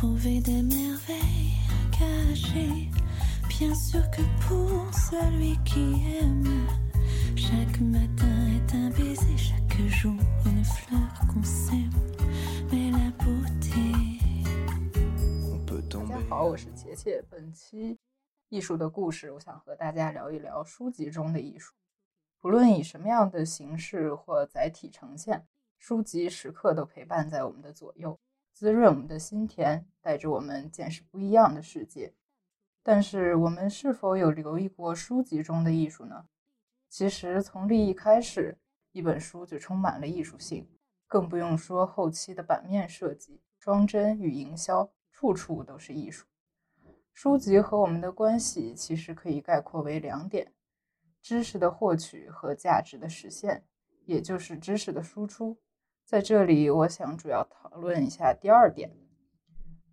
[0.00, 1.60] trouver des merveilles
[1.92, 2.88] cachées.
[3.50, 6.66] Bien sûr que pour celui qui aime,
[7.36, 10.16] chaque matin est un baiser, chaque jour
[10.46, 11.92] une fleur qu'on sème.
[12.72, 14.16] Mais la beauté.
[15.90, 17.22] 大家好，我是杰杰。
[17.28, 17.98] 本期
[18.48, 21.74] 艺术的故事，我想和大家聊一聊书籍中的艺术。
[22.40, 25.46] 不论以什么样的形式或载体呈现，
[25.78, 28.18] 书籍时刻都陪伴在我们的左右，
[28.60, 32.12] 滋润我们的心田，带着我们见识不一样的世界。
[32.82, 36.26] 但是，我们是否有留意过书籍中的艺术呢？
[36.86, 38.58] 其实，从立意开始，
[38.92, 40.68] 一本书就充满了艺术性，
[41.06, 46.26] 更不用说后期的版面设计、装帧与营销，处处都是艺术。
[47.14, 50.52] 书籍和我们的关系，其实可以概括为两点。
[51.22, 53.64] 知识的获取和价值的实现，
[54.04, 55.56] 也就是知识的输出。
[56.10, 58.90] 在这里，我想主要讨论一下第二点。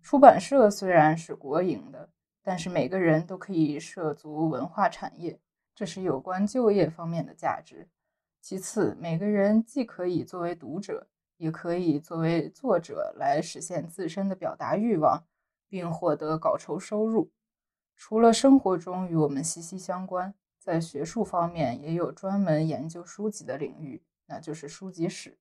[0.02, 2.10] 出版社虽然是国营的，
[2.42, 5.38] 但是每个人都可以涉足文化产业，
[5.76, 7.88] 这是有关就业方面的价值。
[8.40, 15.24] 其次，每个人既可以作为读者，也可以作为作者来实现自身的表达欲望，
[15.68, 17.30] 并获得稿酬收入。
[17.94, 20.34] 除了生活中与我们息息相关。
[20.58, 25.38] 在学术方面，也有专门研究书籍的领域，那就是书籍史。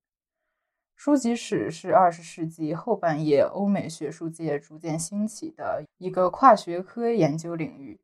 [0.98, 8.00] 书籍史是二十世纪后半叶欧美学术界逐渐兴起的一个跨学科研究领域。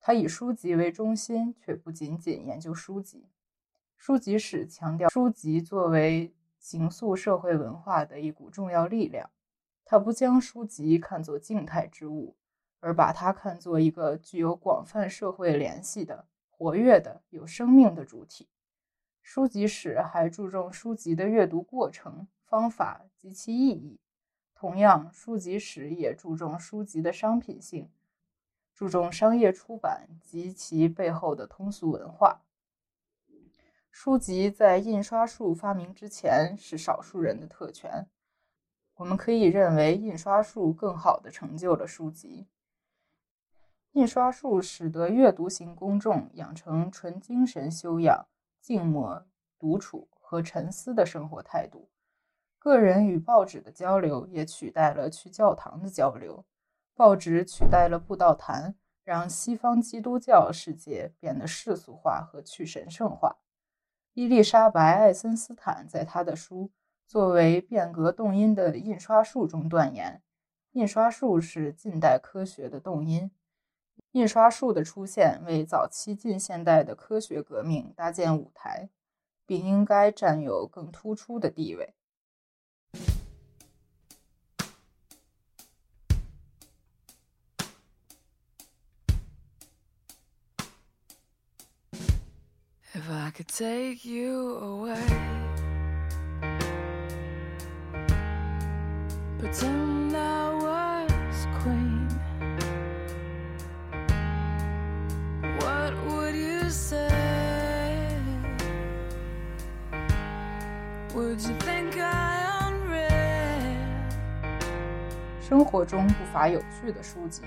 [0.00, 3.26] 它以书籍为中心，却不仅仅研究书籍。
[3.98, 9.28] 书籍史强调书籍作为形塑社会文化的一股重要力量。
[9.84, 12.34] 它不将书籍看作静态之物，
[12.80, 16.24] 而把它看作一个具有广泛社会联系的。
[16.48, 18.48] 活跃的、有生命的主体。
[19.20, 24.00] 书籍史还注重书籍的阅读过程、方法及其意义。
[24.54, 27.90] 同样，书籍史也注重书籍的商品性，
[28.74, 32.40] 注重商业出版及其背后的通俗文化。
[33.90, 38.08] 书籍在印刷术发明之前是少数人的特权。
[38.94, 42.48] 我们可以认为，印刷术更好地成就了书籍。
[43.92, 48.26] 印刷术使得阅读型公众养成纯精神修养、
[48.60, 49.26] 静默、
[49.58, 51.88] 独处和沉思的生活态度。
[52.58, 56.44] 个人与报纸的交流也取代了去教堂的交流。
[56.94, 58.74] 报纸取代了布道坛，
[59.04, 63.36] 让西方基督教世界变得世俗化和去神圣化。
[64.14, 66.64] 伊丽莎白·爱森斯坦在他的书
[67.06, 70.20] 《作为变革动因的印刷术》中断言
[70.72, 73.30] ：“印刷术是近代科学的动因。”
[74.12, 78.90] 印刷术的出现为早期近现代的科学革命搭建舞台，
[79.46, 81.94] 并应该占有更突出的地位。
[93.28, 94.96] I could take you away.
[99.38, 102.08] Pretend I was queen.
[105.60, 107.10] What would you say?
[111.14, 113.76] Would you think I unread?
[115.38, 117.42] 生活中不乏有趣的书籍。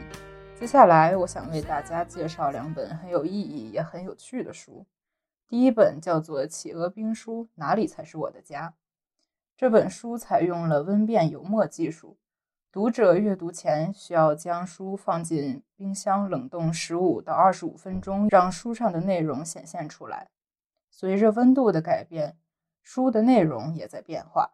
[0.60, 4.86] 接下来，我想为大家介绍两本很有意义也很有趣的书。
[5.52, 8.70] 第一本叫做《企鹅冰书：哪里才是我的家》。
[9.58, 12.16] 这本书采用了温变油墨技术，
[12.72, 20.30] 读者阅读前需要将书放进冰箱冷冻十五到二十五分钟，让书上的内容显现出来。
[20.90, 22.38] 随着温度的改变，
[22.82, 24.54] 书的内容也在变化。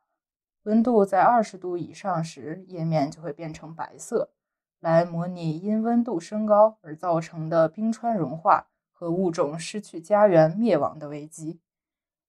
[0.64, 4.32] 温度在二十度以上时，页面就会变成白色，
[4.80, 8.70] 来模拟因温度升高而造成的冰川融化
[9.00, 11.60] 和物种失去家园灭亡的危机。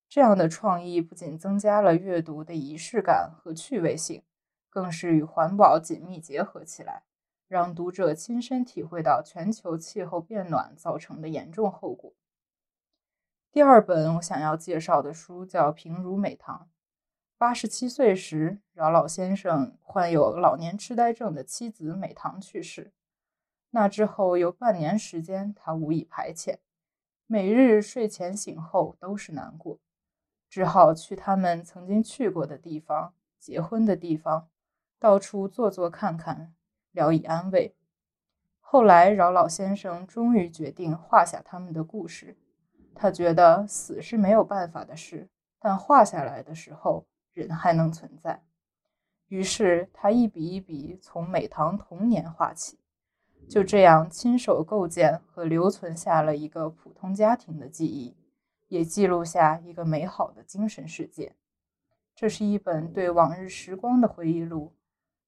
[0.06, 4.22] 这样的创意不仅增加了阅读的仪式感和趣味性，
[4.68, 7.04] 更是与环保紧密结合起来，
[7.48, 12.12] 让读者亲身体会到全球气候变暖造成的严重后果。
[13.50, 16.68] 第二本我想要介绍的书叫《平如美棠》。
[17.38, 22.92] 八十七岁时，饶老先生患有老年痴呆症的妻子美棠去世。
[23.70, 26.56] 那之后有半年时间，他无以排遣，
[27.30, 29.78] 每日睡前醒后都是难过，
[30.48, 34.48] 只好去他们曾经去过的地方、结婚的地方，
[34.98, 36.54] 到处坐坐看看，
[36.90, 37.76] 聊以安慰。
[38.60, 42.36] 后来，饶老先生终于决定画下他们的故事。
[42.94, 45.28] 他觉得死是没有办法的事，
[45.60, 47.06] 但画下来的时候。
[47.34, 48.42] 人还能存在。
[49.28, 52.80] 于是他一笔一笔从美棠童年画起，
[53.46, 58.16] 就这样亲手构建和留存下了一个普通家庭的记忆，
[58.68, 61.34] 也记录下一个美好的精神世界。
[62.14, 64.74] 这是一本对往日时光的回忆录，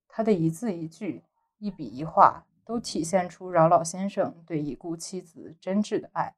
[0.08, 1.22] 他的一字一句、
[1.58, 6.34] 一笔一画都体现出饶老先生对已故妻子真挚的爱。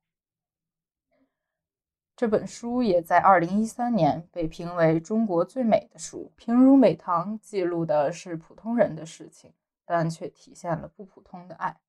[2.14, 6.30] 这本书也在2013年被评为中国最美的书。
[6.36, 9.52] 平如美棠记录的是普通人的事情，
[9.84, 11.80] 但却体现了不普通的爱。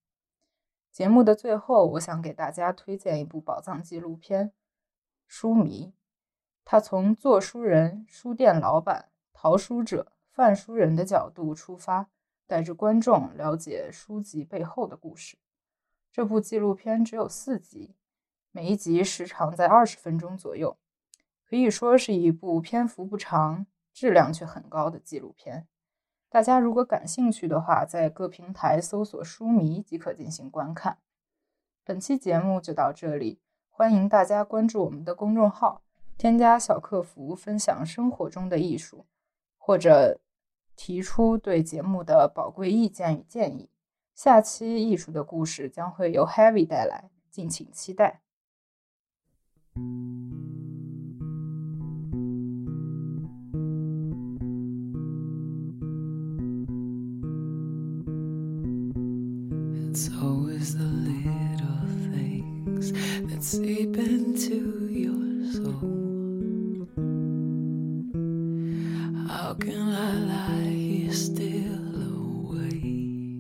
[0.91, 4.49] 节目的最后，我想给大家推荐一部宝藏纪录片
[5.27, 5.87] 《书迷》，
[6.63, 12.09] 他从做书人、书店老板、淘书者、贩书人的角度出发，
[12.45, 15.37] 带着观众了解书籍背后的故事。
[16.11, 17.95] 这部纪录片只有四集。
[18.51, 20.77] 每一集时长在二十分钟左右，
[21.49, 25.67] 可以说是一部篇幅不长、质量却很高的纪录片。
[26.33, 30.97] 大家如果感兴趣的话，在各平台搜索“书迷”即可进行观看。
[31.83, 33.39] 本期节目就到这里，
[33.69, 35.83] 欢迎大家关注我们的公众号，
[36.17, 39.05] 添加小客服分享生活中的艺术，
[39.59, 40.19] 或者
[40.75, 43.69] 提出对节目的宝贵意见与建议。
[44.15, 48.23] 下期艺术的故事将会由 Heavy 带来，敬请期待。
[59.95, 62.93] It's always the little things
[63.29, 66.87] that seep into your soul.
[69.27, 71.93] How can I lie here still?
[72.09, 73.37] Awake?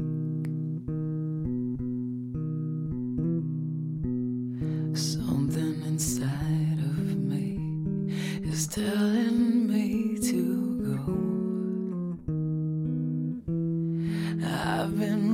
[4.95, 7.57] Something inside of me
[8.47, 10.43] is telling me to
[10.85, 11.01] go.
[14.45, 15.32] I've been